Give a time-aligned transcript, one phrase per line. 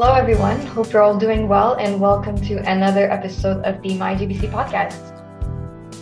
[0.00, 0.64] Hello, everyone.
[0.64, 4.94] Hope you're all doing well, and welcome to another episode of the MyGBC podcast.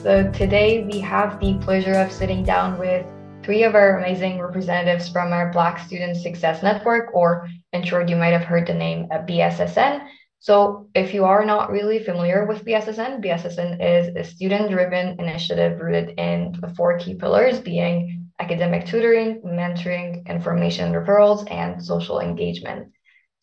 [0.02, 3.06] So, today we have the pleasure of sitting down with
[3.42, 8.16] three of our amazing representatives from our Black Student Success Network, or in short, you
[8.16, 10.06] might have heard the name BSSN.
[10.40, 15.80] So, if you are not really familiar with BSSN, BSSN is a student driven initiative
[15.80, 22.92] rooted in the four key pillars being academic tutoring, mentoring, information referrals, and social engagement.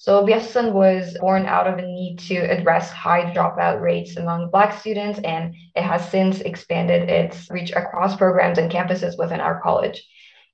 [0.03, 4.77] So BSSN was born out of a need to address high dropout rates among Black
[4.77, 10.05] students, and it has since expanded its reach across programs and campuses within our college.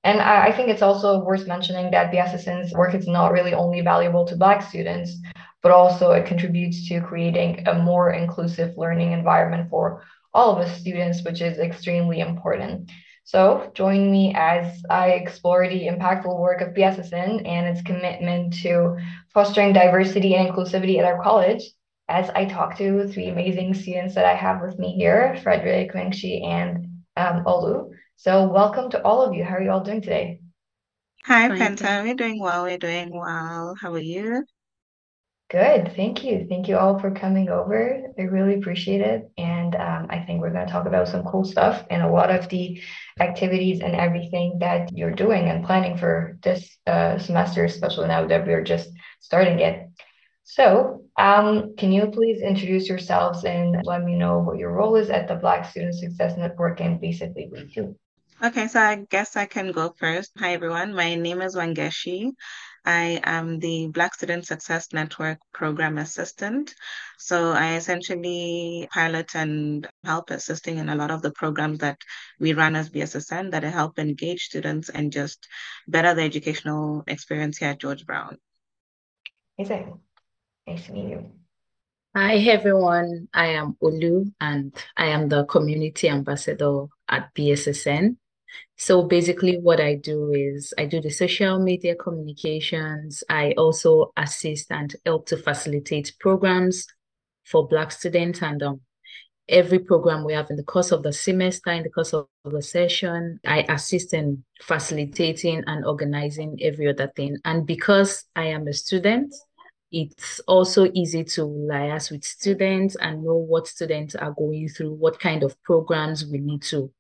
[0.04, 3.82] And I, I think it's also worth mentioning that BSSN's work is not really only
[3.82, 5.18] valuable to Black students,
[5.64, 10.80] but also it contributes to creating a more inclusive learning environment for all of us
[10.80, 12.92] students, which is extremely important.
[13.30, 18.98] So join me as I explore the impactful work of BSSN and its commitment to
[19.32, 21.62] fostering diversity and inclusivity at our college
[22.08, 26.44] as I talk to three amazing students that I have with me here, Frederick, Wangeshi,
[26.44, 26.88] and
[27.18, 27.92] um, Olu.
[28.16, 29.44] So welcome to all of you.
[29.44, 30.40] How are you all doing today?
[31.26, 32.04] Hi, Penta.
[32.04, 32.64] We're doing well.
[32.64, 33.76] We're doing well.
[33.80, 34.44] How are you?
[35.50, 35.94] Good.
[35.96, 36.46] Thank you.
[36.48, 38.04] Thank you all for coming over.
[38.20, 39.32] I really appreciate it.
[39.36, 42.30] And um, I think we're going to talk about some cool stuff and a lot
[42.30, 42.80] of the
[43.20, 48.46] activities and everything that you're doing and planning for this uh, semester, especially now that
[48.46, 48.92] we're just
[49.22, 49.90] starting it.
[50.44, 55.10] So, um, can you please introduce yourselves and let me know what your role is
[55.10, 57.96] at the Black Student Success Network and basically what you do?
[58.42, 60.32] Okay, so I guess I can go first.
[60.38, 60.94] Hi, everyone.
[60.94, 62.32] My name is Wangeshi.
[62.86, 66.74] I am the Black Student Success Network Program Assistant.
[67.18, 71.98] So I essentially pilot and help assisting in a lot of the programs that
[72.40, 75.48] we run as BSSN that help engage students and just
[75.88, 78.38] better the educational experience here at George Brown.
[79.58, 80.00] Amazing.
[80.66, 81.32] Nice to meet you.
[82.16, 88.18] Hi everyone, I am Olu and I am the community ambassador at BSSN.
[88.78, 93.24] So basically, what I do is I do the social media communications.
[93.30, 96.88] I also assist and help to facilitate programs
[97.46, 98.42] for Black students.
[98.42, 98.82] And um,
[99.50, 102.62] every program we have in the course of the semester, in the course of the
[102.62, 107.38] session, I assist in facilitating and organizing every other thing.
[107.44, 109.34] And because I am a student,
[109.92, 115.20] it's also easy to liaise with students and know what students are going through, what
[115.20, 116.92] kind of programs we need to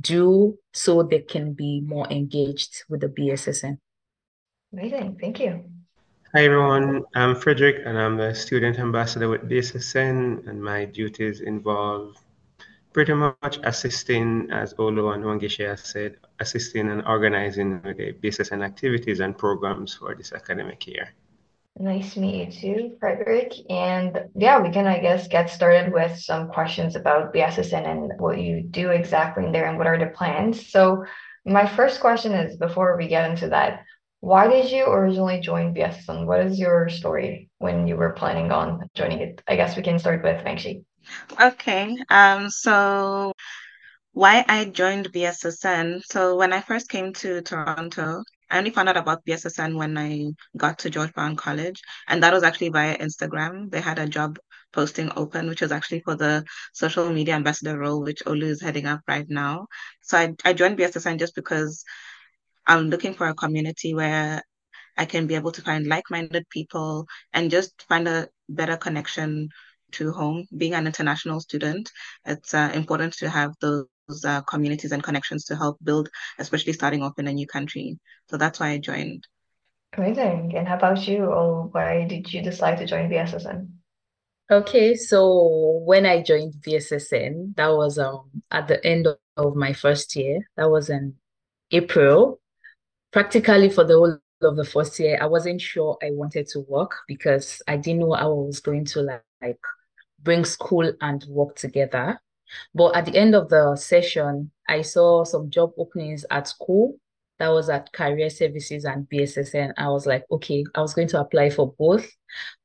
[0.00, 3.78] do so they can be more engaged with the BSSN.
[4.72, 5.18] Amazing.
[5.20, 5.64] Thank you.
[6.34, 7.04] Hi, everyone.
[7.14, 12.16] I'm Frederick, and I'm the student ambassador with BSSN, and my duties involve
[12.92, 19.20] pretty much assisting, as Olu and Wangeshi has said, assisting and organizing the BSSN activities
[19.20, 21.14] and programs for this academic year.
[21.76, 23.52] Nice to meet you too, Frederick.
[23.68, 28.40] And yeah, we can, I guess, get started with some questions about BSSN and what
[28.40, 30.70] you do exactly in there and what are the plans.
[30.70, 31.04] So,
[31.44, 33.84] my first question is before we get into that,
[34.20, 36.26] why did you originally join BSSN?
[36.26, 39.42] What is your story when you were planning on joining it?
[39.48, 40.84] I guess we can start with Wangeshi.
[41.38, 41.94] Okay.
[42.08, 43.32] Um, so
[44.12, 46.02] why I joined BSSN.
[46.04, 48.22] So when I first came to Toronto,
[48.54, 52.32] I only found out about BSSN when I got to George Brown College, and that
[52.32, 53.68] was actually via Instagram.
[53.68, 54.38] They had a job
[54.72, 58.86] posting open, which was actually for the social media ambassador role, which Olu is heading
[58.86, 59.66] up right now.
[60.02, 61.84] So I, I joined BSSN just because
[62.64, 64.40] I'm looking for a community where
[64.96, 69.48] I can be able to find like-minded people and just find a better connection
[69.94, 70.46] to home.
[70.56, 71.90] Being an international student,
[72.24, 73.86] it's uh, important to have those
[74.24, 77.98] uh, communities and connections to help build, especially starting off in a new country.
[78.28, 79.26] So that's why I joined.
[79.96, 80.54] Amazing.
[80.56, 81.24] And how about you?
[81.24, 83.68] Or why did you decide to join BSSN?
[84.50, 89.72] Okay, so when I joined BSSN, that was um at the end of, of my
[89.72, 90.40] first year.
[90.56, 91.14] That was in
[91.70, 92.40] April.
[93.12, 96.96] Practically for the whole of the first year, I wasn't sure I wanted to work
[97.08, 99.60] because I didn't know how I was going to like, like
[100.22, 102.20] bring school and work together.
[102.74, 106.96] But at the end of the session, I saw some job openings at school.
[107.38, 109.72] That was at Career Services and BSSN.
[109.76, 112.08] I was like, okay, I was going to apply for both,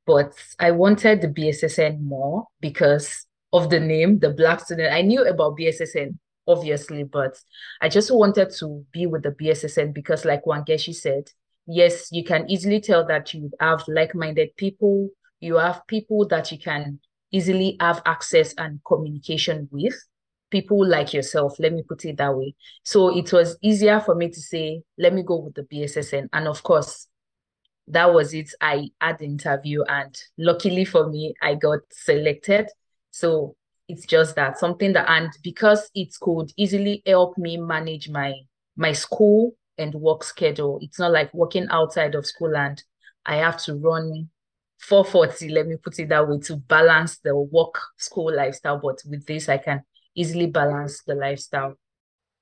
[0.06, 4.94] but I wanted the BSSN more because of the name, the Black student.
[4.94, 6.18] I knew about BSSN,
[6.48, 7.36] obviously, but
[7.82, 11.30] I just wanted to be with the BSSN because, like Wangeshi said,
[11.66, 15.10] yes, you can easily tell that you have like minded people,
[15.40, 17.00] you have people that you can
[17.32, 19.96] easily have access and communication with
[20.52, 24.30] people like yourself let me put it that way so it was easier for me
[24.30, 27.08] to say let me go with the bssn and of course
[27.90, 28.54] that was it.
[28.62, 32.70] I had the interview, and luckily for me, I got selected.
[33.12, 33.56] So
[33.88, 38.34] it's just that something that, and because it could easily help me manage my
[38.78, 40.80] my school and work schedule.
[40.82, 42.82] It's not like working outside of school and
[43.26, 44.30] I have to run
[44.80, 48.80] 440, let me put it that way, to balance the work school lifestyle.
[48.82, 49.84] But with this, I can
[50.16, 51.76] easily balance the lifestyle.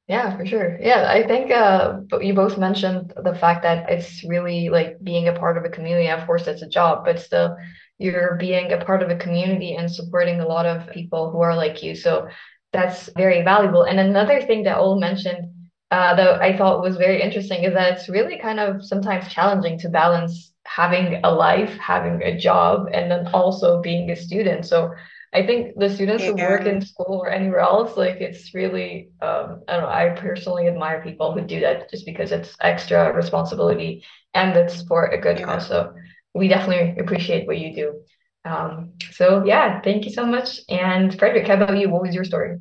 [0.08, 0.78] Yeah, for sure.
[0.80, 5.34] Yeah, I think uh, you both mentioned the fact that it's really like being a
[5.34, 6.10] part of a community.
[6.10, 7.58] Of course, it's a job, but still,
[7.98, 11.56] you're being a part of a community and supporting a lot of people who are
[11.56, 11.96] like you.
[11.96, 12.30] So
[12.72, 13.84] that's very valuable.
[13.84, 15.54] And another thing that all mentioned
[15.92, 19.80] uh, that I thought was very interesting is that it's really kind of sometimes challenging
[19.80, 24.66] to balance having a life, having a job, and then also being a student.
[24.66, 24.94] So
[25.34, 26.32] I think the students yeah.
[26.32, 30.10] who work in school or anywhere else, like it's really, um, I don't know, I
[30.10, 34.04] personally admire people who do that just because it's extra responsibility
[34.34, 35.46] and it's for a good yeah.
[35.46, 35.68] cause.
[35.68, 35.94] So
[36.34, 38.02] we definitely appreciate what you do.
[38.46, 40.60] Um, so yeah, thank you so much.
[40.70, 41.90] And Frederick, how about you?
[41.90, 42.58] What was your story?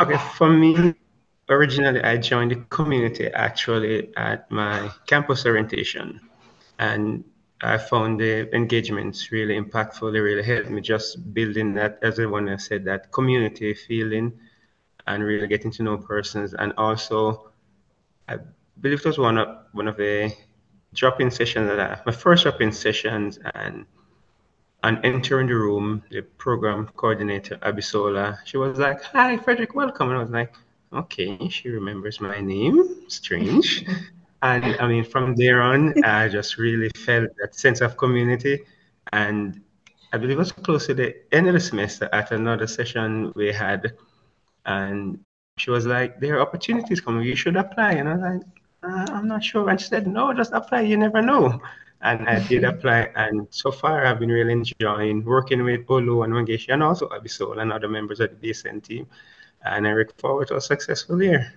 [0.00, 0.94] Okay, for me,
[1.48, 6.20] originally I joined the community actually at my campus orientation.
[6.78, 7.24] And
[7.60, 10.12] I found the engagements really impactful.
[10.12, 14.32] They really helped me just building that, as everyone has said, that community feeling
[15.06, 16.54] and really getting to know persons.
[16.54, 17.50] And also,
[18.28, 18.36] I
[18.80, 20.32] believe it was one of one of the
[20.94, 23.86] drop-in sessions that I, my first drop-in sessions, and
[24.84, 30.18] and entering the room, the program coordinator Abisola, she was like, "Hi, Frederick, welcome." And
[30.18, 30.54] I was like,
[30.92, 33.08] "Okay, she remembers my name.
[33.08, 33.84] Strange."
[34.42, 38.60] And I mean, from there on, I just really felt that sense of community.
[39.12, 39.60] And
[40.12, 43.52] I believe it was close to the end of the semester at another session we
[43.52, 43.94] had.
[44.64, 45.20] And
[45.58, 47.92] she was like, There are opportunities coming, you should apply.
[47.92, 48.42] And I was like,
[48.84, 49.68] uh, I'm not sure.
[49.68, 51.60] And she said, No, just apply, you never know.
[52.00, 53.10] And I did apply.
[53.16, 57.62] And so far, I've been really enjoying working with Olu and Wangeshi and also Abisola
[57.62, 59.06] and other members of the BSSN team.
[59.64, 61.52] And I look forward to a successful year.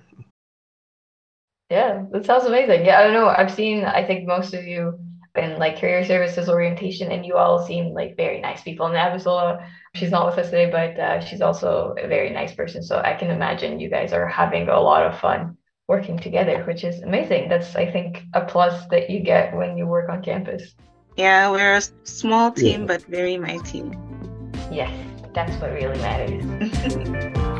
[1.71, 2.85] Yeah, that sounds amazing.
[2.85, 3.29] Yeah, I don't know.
[3.29, 4.99] I've seen, I think most of you
[5.35, 8.87] in like career services orientation, and you all seem like very nice people.
[8.87, 9.65] And Abisola,
[9.95, 12.83] she's not with us today, but uh, she's also a very nice person.
[12.83, 15.55] So I can imagine you guys are having a lot of fun
[15.87, 17.47] working together, which is amazing.
[17.47, 20.75] That's, I think, a plus that you get when you work on campus.
[21.15, 22.87] Yeah, we're a small team, yeah.
[22.87, 23.89] but very mighty.
[24.69, 24.93] Yes,
[25.33, 27.47] that's what really matters.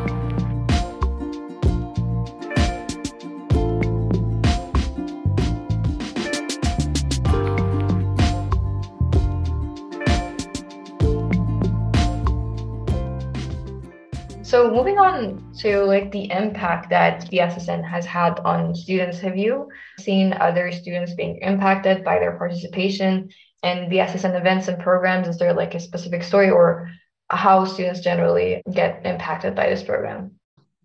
[14.52, 19.70] So moving on to like the impact that BSSN has had on students, have you
[19.98, 23.30] seen other students being impacted by their participation
[23.64, 25.30] in BSSN events and programs?
[25.30, 26.92] Is there like a specific story or
[27.30, 30.32] how students generally get impacted by this program?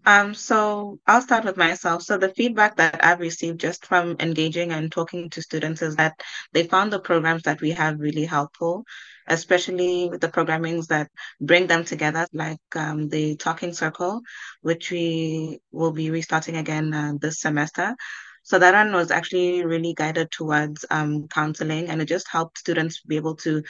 [0.05, 2.05] Um, so I'll start with myself.
[2.05, 6.21] So the feedback that I've received just from engaging and talking to students is that
[6.53, 8.85] they found the programs that we have really helpful
[9.27, 14.21] especially with the programmings that bring them together, like um, the Talking Circle,
[14.63, 17.97] which we will be restarting again uh, this semester.
[18.43, 23.03] So that one was actually really guided towards um, counseling, and it just helped students
[23.03, 23.63] be able to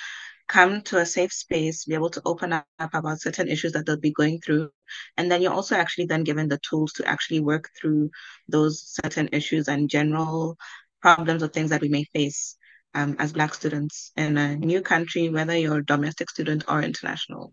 [0.49, 3.97] come to a safe space, be able to open up about certain issues that they'll
[3.97, 4.71] be going through.
[5.17, 8.11] And then you're also actually then given the tools to actually work through
[8.49, 10.57] those certain issues and general
[11.01, 12.57] problems or things that we may face
[12.97, 17.53] um, as Black students in a new country, whether you're a domestic student or international.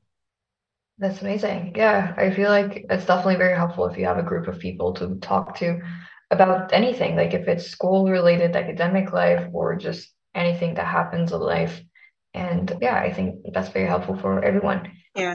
[0.97, 1.73] That's amazing.
[1.75, 4.93] Yeah, I feel like it's definitely very helpful if you have a group of people
[4.93, 5.81] to talk to
[6.31, 11.39] about anything, like if it's school related, academic life, or just anything that happens in
[11.39, 11.81] life.
[12.33, 14.91] And yeah, I think that's very helpful for everyone.
[15.15, 15.33] Yeah.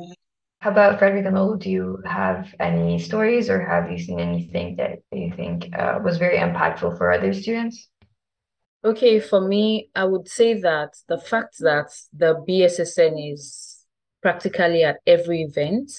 [0.61, 1.61] How about Frederick and Olu?
[1.61, 6.19] Do you have any stories or have you seen anything that you think uh, was
[6.19, 7.89] very impactful for other students?
[8.85, 13.85] Okay, for me, I would say that the fact that the BSSN is
[14.23, 15.91] practically at every event,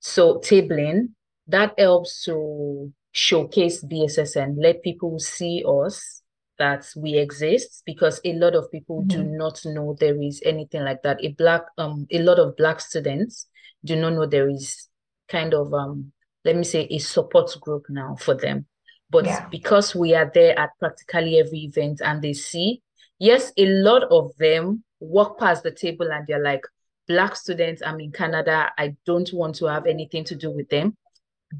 [0.00, 1.10] so tabling,
[1.46, 6.22] that helps to showcase BSSN, let people see us
[6.58, 9.22] that we exist because a lot of people mm-hmm.
[9.22, 11.18] do not know there is anything like that.
[11.24, 13.46] A black um a lot of black students
[13.84, 14.88] do not know there is
[15.28, 16.12] kind of um
[16.44, 18.66] let me say a support group now for them.
[19.10, 19.48] But yeah.
[19.50, 22.80] because we are there at practically every event and they see,
[23.18, 26.64] yes, a lot of them walk past the table and they're like,
[27.08, 28.70] Black students, I'm in Canada.
[28.78, 30.96] I don't want to have anything to do with them.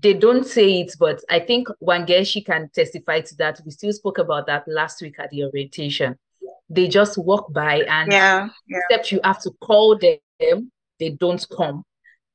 [0.00, 3.61] They don't say it, but I think Wangeshi can testify to that.
[3.64, 6.16] We still spoke about that last week at the orientation.
[6.71, 8.78] they just walk by and yeah, yeah.
[8.88, 11.83] except you have to call them, they don't come.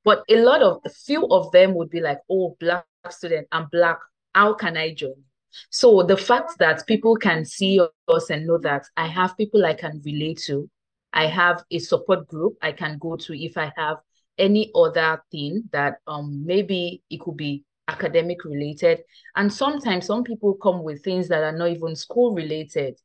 [0.04, 3.68] But a lot of a few of them would be like, oh, black student, I'm
[3.72, 3.98] black.
[4.36, 5.24] How can I join?
[5.70, 9.74] So the fact that people can see us and know that I have people I
[9.74, 10.70] can relate to,
[11.14, 13.98] I have a support group I can go to if I have
[14.38, 19.04] any other thing that um maybe it could be academic related.
[19.38, 23.00] And sometimes some people come with things that are not even school related,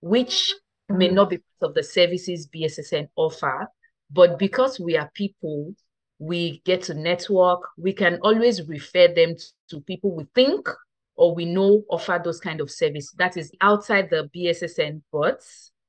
[0.00, 0.52] which
[0.88, 1.14] may mm-hmm.
[1.14, 3.68] not be part of the services BSSN offer.
[4.10, 5.74] But because we are people,
[6.22, 9.34] we get to network, we can always refer them
[9.68, 10.68] to people we think
[11.16, 13.10] or we know offer those kind of service.
[13.18, 15.40] That is outside the BSSN but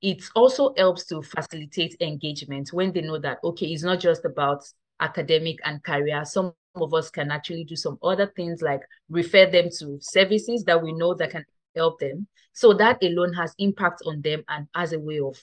[0.01, 4.63] it also helps to facilitate engagement when they know that okay it's not just about
[4.99, 6.25] academic and career.
[6.25, 10.81] Some of us can actually do some other things like refer them to services that
[10.81, 12.27] we know that can help them.
[12.53, 15.39] So that alone has impact on them and as a way of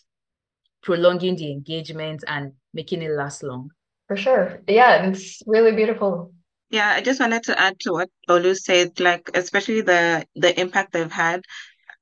[0.83, 3.71] prolonging the engagement and making it last long
[4.11, 6.33] for sure yeah it's really beautiful
[6.73, 10.93] yeah, I just wanted to add to what Olu said, like especially the the impact
[10.93, 11.43] they've had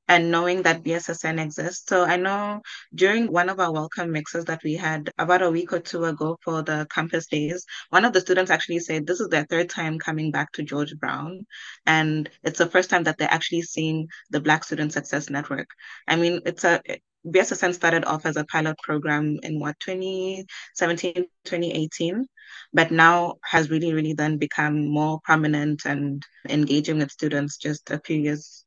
[0.08, 1.88] and knowing that BSSN exists.
[1.88, 2.60] So I know
[2.94, 6.38] during one of our welcome mixes that we had about a week or two ago
[6.42, 9.98] for the campus days, one of the students actually said this is their third time
[9.98, 11.46] coming back to George Brown.
[11.86, 15.68] And it's the first time that they're actually seeing the Black Student Success Network.
[16.06, 16.80] I mean, it's a
[17.26, 22.26] BSSN started off as a pilot program in what 2017, 2018
[22.72, 28.00] but now has really, really then become more prominent and engaging with students just a
[28.04, 28.64] few years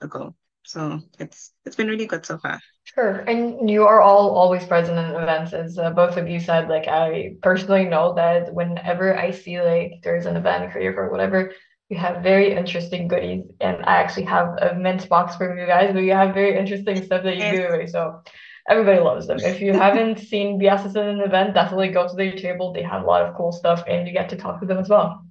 [0.00, 0.34] ago.
[0.64, 2.60] So it's it's been really good so far.
[2.84, 6.68] Sure, and you are all always present in events, as uh, both of you said.
[6.68, 11.52] Like I personally know that whenever I see like there's an event, career or whatever,
[11.90, 15.92] you have very interesting goodies, and I actually have a mint box for you guys.
[15.92, 17.56] But you have very interesting stuff that you yes.
[17.56, 17.86] give away.
[17.88, 18.22] So
[18.68, 19.40] everybody loves them.
[19.40, 22.72] If you haven't seen BSSN an event, definitely go to their table.
[22.72, 24.88] They have a lot of cool stuff and you get to talk to them as
[24.88, 25.26] well.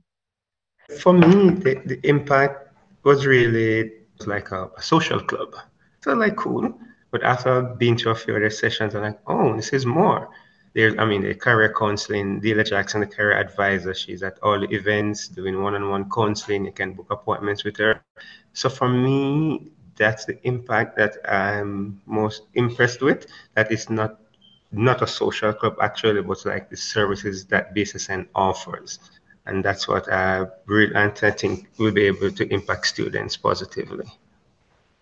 [1.00, 2.74] For me, the, the impact
[3.04, 3.92] was really
[4.26, 5.56] like a, a social club.
[6.04, 6.78] So like cool.
[7.12, 10.30] But after being to a few other sessions, I'm like, oh, this is more.
[10.74, 14.68] There's, I mean, the career counseling, Delia Jackson, the career advisor, she's at all the
[14.68, 16.66] events doing one-on-one counseling.
[16.66, 18.02] You can book appointments with her.
[18.54, 23.28] So for me, that's the impact that I'm most impressed with.
[23.56, 24.20] That is not
[24.72, 29.00] not a social club actually, but like the services that BSSN offers.
[29.46, 34.06] And that's what I really and I think will be able to impact students positively.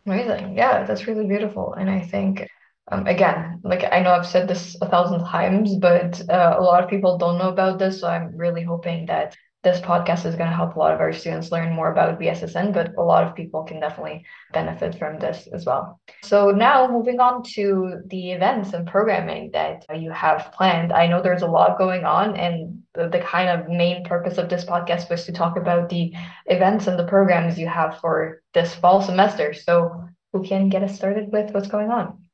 [0.06, 0.56] Amazing.
[0.56, 1.74] Yeah, that's really beautiful.
[1.74, 2.48] And I think
[2.90, 6.84] um, again, like I know I've said this a thousand times, but uh, a lot
[6.84, 8.00] of people don't know about this.
[8.00, 11.12] So I'm really hoping that this podcast is going to help a lot of our
[11.12, 15.48] students learn more about BSSN, but a lot of people can definitely benefit from this
[15.52, 16.00] as well.
[16.24, 20.94] So now moving on to the events and programming that you have planned.
[20.94, 24.48] I know there's a lot going on and the, the kind of main purpose of
[24.48, 26.14] this podcast was to talk about the
[26.46, 29.54] events and the programs you have for this fall semester.
[29.54, 32.27] So who can get us started with what's going on?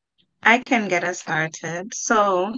[0.46, 1.94] I can get us started.
[1.94, 2.54] So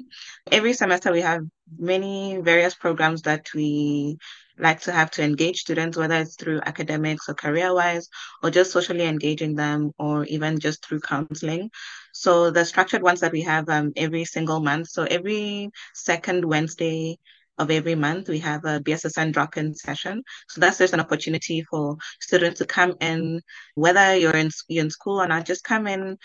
[0.52, 1.42] every semester we have
[1.78, 4.18] many various programs that we
[4.58, 8.10] like to have to engage students, whether it's through academics or career wise,
[8.42, 11.70] or just socially engaging them, or even just through counseling.
[12.14, 14.90] So the structured ones that we have um, every single month.
[14.90, 17.20] So every second Wednesday
[17.58, 20.24] of every month, we have a BSSN drop-in session.
[20.50, 23.42] So that's just an opportunity for students to come in,
[23.76, 26.18] whether you're in, you're in school or not, just come in,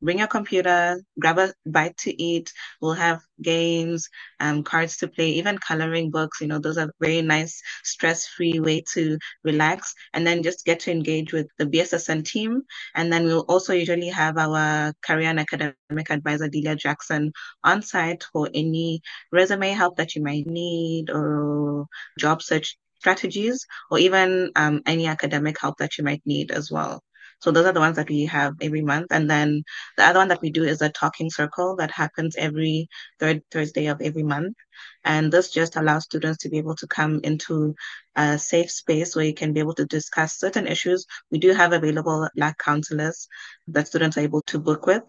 [0.00, 2.52] bring your computer, grab a bite to eat.
[2.80, 4.08] We'll have games,
[4.40, 6.40] um, cards to play, even coloring books.
[6.40, 10.90] You know, those are very nice, stress-free way to relax and then just get to
[10.90, 12.62] engage with the BSSN team.
[12.94, 17.32] And then we'll also usually have our career and academic advisor, Delia Jackson,
[17.64, 19.00] on site for any
[19.32, 21.86] resume help that you might need or
[22.18, 27.02] job search strategies or even um, any academic help that you might need as well.
[27.40, 29.08] So those are the ones that we have every month.
[29.10, 29.62] And then
[29.96, 32.88] the other one that we do is a talking circle that happens every
[33.20, 34.56] third Thursday of every month.
[35.04, 37.74] And this just allows students to be able to come into
[38.16, 41.06] a safe space where you can be able to discuss certain issues.
[41.30, 43.28] We do have available Black counselors
[43.68, 45.02] that students are able to book with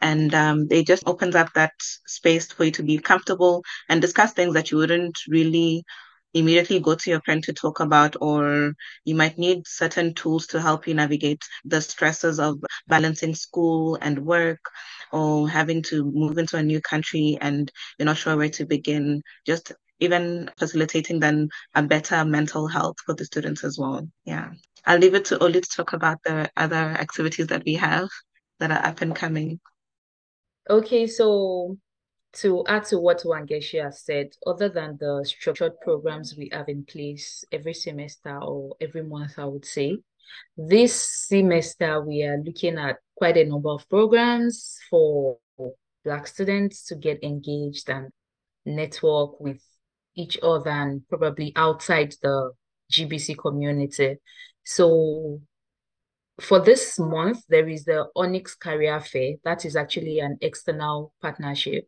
[0.00, 1.72] and um, it just opens up that
[2.06, 5.84] space for you to be comfortable and discuss things that you wouldn't really
[6.34, 10.60] immediately go to your friend to talk about, or you might need certain tools to
[10.60, 12.58] help you navigate the stresses of
[12.88, 14.60] balancing school and work,
[15.12, 19.22] or having to move into a new country and you're not sure where to begin.
[19.46, 24.08] Just even facilitating then a better mental health for the students as well.
[24.24, 24.50] Yeah.
[24.86, 28.08] I'll leave it to Olu to talk about the other activities that we have
[28.60, 29.60] that are up and coming.
[30.68, 31.76] Okay, so
[32.32, 36.84] to add to what Wangeshi has said, other than the structured programs we have in
[36.84, 39.98] place every semester or every month, I would say,
[40.56, 45.38] this semester we are looking at quite a number of programs for
[46.04, 48.10] Black students to get engaged and
[48.64, 49.62] network with
[50.14, 52.52] each other and probably outside the
[52.92, 54.16] GBC community.
[54.64, 55.40] So
[56.40, 59.34] for this month, there is the Onyx Career Fair.
[59.44, 61.86] That is actually an external partnership.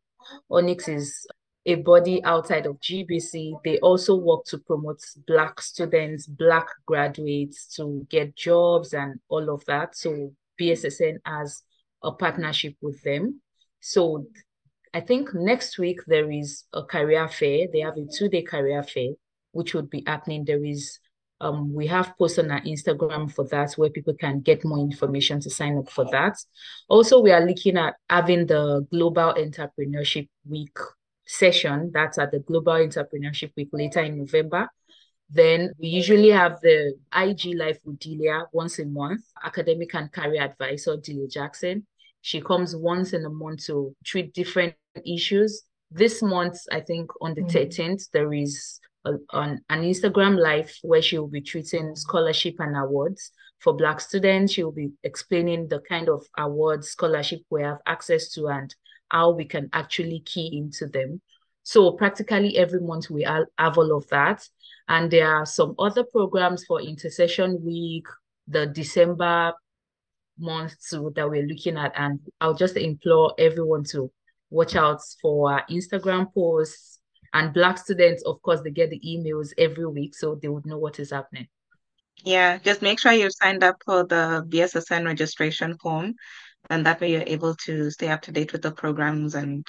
[0.51, 1.27] Onyx is
[1.65, 3.53] a body outside of GBC.
[3.65, 9.65] They also work to promote Black students, Black graduates to get jobs and all of
[9.67, 9.97] that.
[9.97, 11.63] So BSSN has
[12.03, 13.41] a partnership with them.
[13.81, 14.27] So
[14.93, 17.67] I think next week there is a career fair.
[17.73, 19.11] They have a two-day career fair,
[19.53, 20.45] which would be happening.
[20.45, 20.99] There is
[21.43, 25.41] um, we have posts on our Instagram for that where people can get more information
[25.41, 26.37] to sign up for that.
[26.89, 30.77] Also, we are looking at having the Global Entrepreneurship Week
[31.27, 31.91] session.
[31.93, 34.69] That's at the Global Entrepreneurship Week later in November.
[35.29, 40.43] Then we usually have the IG Life with Delia once a month, academic and career
[40.43, 41.87] advisor Delia Jackson.
[42.21, 45.65] She comes once in a month to treat different issues.
[45.91, 47.83] This month, I think on the mm-hmm.
[47.83, 53.33] 13th, there is an, an Instagram live where she will be treating scholarship and awards
[53.61, 54.53] for Black students.
[54.53, 58.75] She will be explaining the kind of awards, scholarship we have access to and
[59.11, 61.21] how we can actually key into them.
[61.63, 64.47] So practically every month we have all of that.
[64.89, 68.07] And there are some other programs for intercession week,
[68.49, 69.53] the December
[70.39, 71.93] month too that we're looking at.
[71.97, 74.11] And I'll just implore everyone to
[74.51, 76.99] watch out for our Instagram posts.
[77.33, 80.79] And Black students, of course, they get the emails every week, so they would know
[80.79, 81.49] what is happening.
[82.25, 86.15] Yeah, just make sure you're signed up for the BSSN registration form,
[86.71, 89.67] and that way you're able to stay up to date with the programs and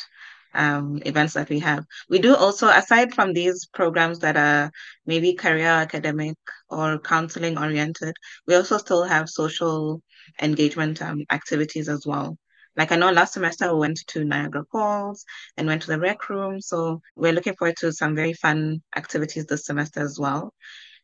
[0.53, 1.85] um, events that we have.
[2.09, 4.71] We do also, aside from these programs that are
[5.05, 6.37] maybe career academic
[6.69, 8.15] or counseling oriented,
[8.47, 10.01] we also still have social
[10.41, 12.37] engagement um, activities as well.
[12.75, 15.25] Like I know last semester we went to Niagara Falls
[15.57, 16.59] and went to the rec room.
[16.59, 20.53] So we're looking forward to some very fun activities this semester as well.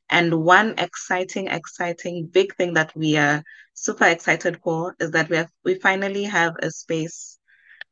[0.09, 3.43] And one exciting, exciting big thing that we are
[3.75, 7.37] super excited for is that we have we finally have a space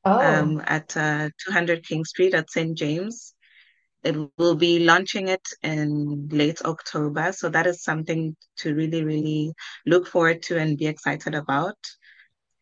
[0.04, 0.20] oh.
[0.20, 2.76] um, at uh, 200 King Street at St.
[2.76, 3.36] James.
[4.04, 7.32] It will be launching it in late October.
[7.34, 9.54] So that is something to really, really
[9.86, 11.78] look forward to and be excited about.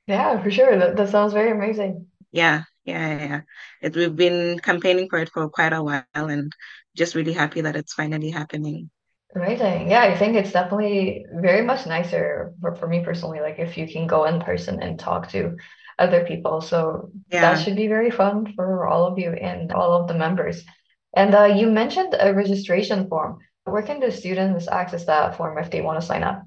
[0.07, 0.77] Yeah, for sure.
[0.77, 2.07] That, that sounds very amazing.
[2.31, 3.41] Yeah, yeah, yeah.
[3.81, 6.53] It, we've been campaigning for it for quite a while and
[6.95, 8.89] just really happy that it's finally happening.
[9.35, 9.89] Amazing.
[9.89, 13.87] Yeah, I think it's definitely very much nicer for, for me personally, like if you
[13.87, 15.57] can go in person and talk to
[15.99, 16.61] other people.
[16.61, 17.41] So yeah.
[17.41, 20.63] that should be very fun for all of you and all of the members.
[21.15, 23.39] And uh, you mentioned a registration form.
[23.63, 26.43] Where can the students access that form if they want to sign up?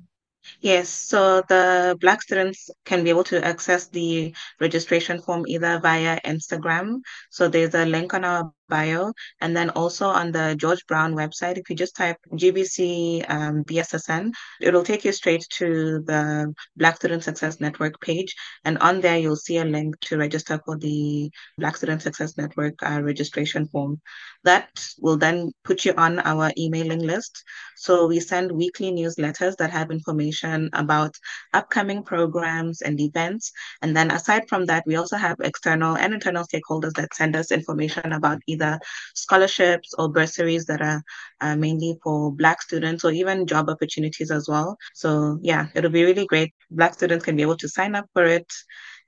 [0.61, 6.21] Yes, so the Black students can be able to access the registration form either via
[6.25, 7.01] Instagram.
[7.31, 9.13] So there's a link on our bio.
[9.41, 14.33] And then also on the George Brown website, if you just type GBC um, BSSN,
[14.61, 18.35] it'll take you straight to the Black Student Success Network page.
[18.65, 22.75] And on there, you'll see a link to register for the Black Student Success Network
[22.83, 24.01] uh, registration form.
[24.45, 24.69] That
[25.01, 27.43] will then put you on our emailing list.
[27.77, 31.17] So we send weekly newsletters that have information about
[31.53, 33.53] upcoming programs and events.
[33.83, 37.53] And then aside from that, we also have external and internal stakeholders that send us
[37.53, 38.79] information about either either
[39.15, 41.03] scholarships or bursaries that are
[41.41, 44.77] uh, mainly for Black students or even job opportunities as well.
[44.95, 46.53] So, yeah, it'll be really great.
[46.71, 48.47] Black students can be able to sign up for it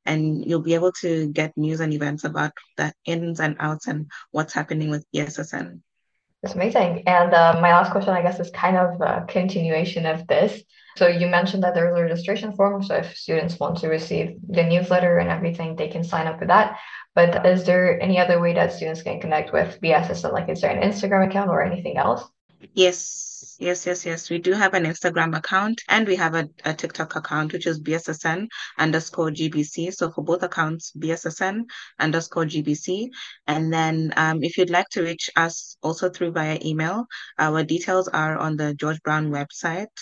[0.06, 4.10] and you'll be able to get news and events about the ins and outs and
[4.30, 5.82] what's happening with BSSN.
[6.42, 7.02] That's amazing.
[7.06, 10.62] And uh, my last question, I guess, is kind of a continuation of this.
[10.96, 12.82] So you mentioned that there's a registration form.
[12.82, 16.46] So if students want to receive the newsletter and everything, they can sign up for
[16.46, 16.78] that.
[17.14, 20.32] But is there any other way that students can connect with BSSN?
[20.32, 22.24] Like, is there an Instagram account or anything else?
[22.74, 24.30] Yes, yes, yes, yes.
[24.30, 27.80] We do have an Instagram account and we have a, a TikTok account, which is
[27.80, 28.48] BSSN
[28.78, 29.92] underscore GBC.
[29.94, 31.62] So for both accounts, BSSN
[31.98, 33.08] underscore GBC.
[33.46, 37.06] And then um, if you'd like to reach us also through via email,
[37.38, 39.94] our details are on the George Brown website.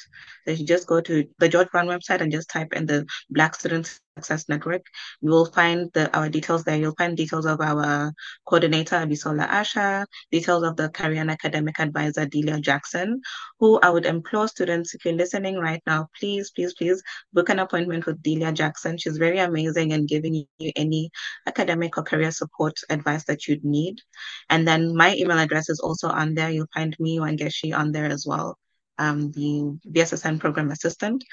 [0.45, 3.55] So you just go to the George Brown website and just type in the Black
[3.55, 4.83] Students Success Network.
[5.21, 6.77] You will find the, our details there.
[6.77, 8.13] You'll find details of our
[8.47, 13.21] coordinator, Abisola Asha, details of the career and academic advisor, Delia Jackson.
[13.59, 17.59] Who I would implore students, if you're listening right now, please, please, please book an
[17.59, 18.99] appointment with Delia Jackson.
[18.99, 21.11] She's very amazing and giving you any
[21.47, 24.01] academic or career support advice that you'd need.
[24.49, 26.51] And then my email address is also on there.
[26.51, 28.59] You'll find me, Wangeshi, on there as well,
[28.99, 31.25] um, the BSSN program assistant.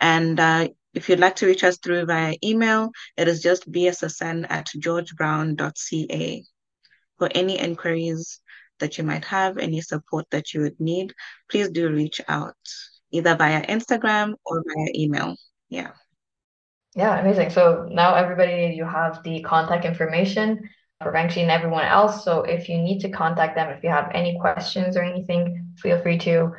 [0.00, 4.46] And uh, if you'd like to reach us through via email, it is just bssn
[4.48, 6.44] at georgebrown.ca.
[7.18, 8.40] For any inquiries
[8.80, 11.14] that you might have, any support that you would need,
[11.50, 12.56] please do reach out
[13.10, 15.36] either via Instagram or via email.
[15.68, 15.92] Yeah.
[16.94, 17.50] Yeah, amazing.
[17.50, 20.68] So now everybody, you have the contact information
[21.02, 22.24] for Ranksy and everyone else.
[22.24, 26.00] So if you need to contact them, if you have any questions or anything, feel
[26.00, 26.52] free to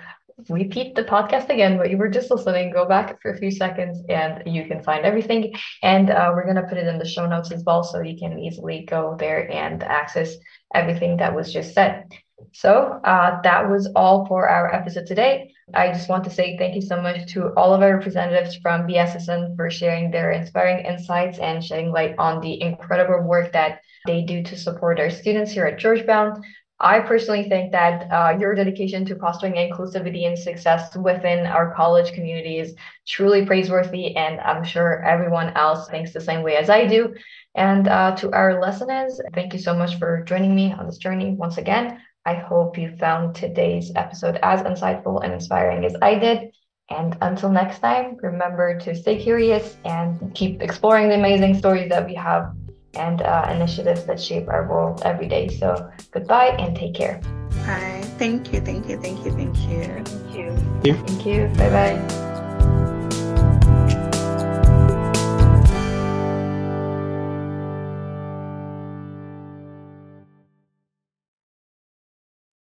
[0.49, 4.03] repeat the podcast again, but you were just listening, go back for a few seconds
[4.09, 5.53] and you can find everything.
[5.81, 8.17] And uh, we're going to put it in the show notes as well, so you
[8.17, 10.35] can easily go there and access
[10.73, 12.05] everything that was just said.
[12.53, 15.53] So uh, that was all for our episode today.
[15.73, 18.87] I just want to say thank you so much to all of our representatives from
[18.87, 24.21] BSSN for sharing their inspiring insights and shedding light on the incredible work that they
[24.21, 26.43] do to support our students here at George Brown.
[26.79, 32.11] I personally think that uh, your dedication to fostering inclusivity and success within our college
[32.13, 32.75] community is
[33.07, 37.13] truly praiseworthy, and I'm sure everyone else thinks the same way as I do.
[37.55, 41.31] And uh, to our listeners, thank you so much for joining me on this journey
[41.31, 42.01] once again.
[42.25, 46.51] I hope you found today's episode as insightful and inspiring as I did.
[46.89, 52.05] And until next time, remember to stay curious and keep exploring the amazing stories that
[52.05, 52.51] we have
[52.95, 55.49] and uh, initiatives that shape our world every day.
[55.49, 57.21] So goodbye and take care.
[57.65, 58.03] Bye.
[58.17, 58.61] Thank you.
[58.61, 58.99] Thank you.
[59.01, 59.31] Thank you.
[59.31, 60.03] Thank you.
[60.03, 60.93] Thank you.
[60.93, 61.47] Thank you.
[61.57, 62.24] Bye bye.